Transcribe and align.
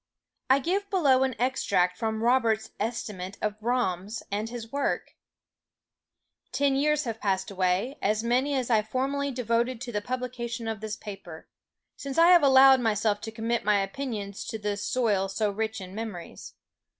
I 0.49 0.57
give 0.57 0.89
below 0.89 1.21
an 1.21 1.35
extract 1.37 1.95
from 1.95 2.23
Robert's 2.23 2.71
estimate 2.79 3.37
of 3.39 3.59
Brahms 3.59 4.23
and 4.31 4.49
his 4.49 4.71
work: 4.71 5.15
Ten 6.51 6.75
years 6.75 7.03
have 7.03 7.19
passed 7.19 7.51
away, 7.51 7.99
as 8.01 8.23
many 8.23 8.55
as 8.55 8.71
I 8.71 8.81
formerly 8.81 9.29
devoted 9.29 9.79
to 9.81 9.91
the 9.91 10.01
publication 10.01 10.67
of 10.67 10.79
this 10.81 10.95
paper 10.95 11.47
since 11.95 12.17
I 12.17 12.29
have 12.29 12.41
allowed 12.41 12.79
myself 12.79 13.21
to 13.21 13.31
commit 13.31 13.63
my 13.63 13.79
opinions 13.81 14.43
to 14.45 14.57
this 14.57 14.83
soil 14.83 15.29
so 15.29 15.51
rich 15.51 15.79
in 15.79 15.93
memories. 15.93 16.55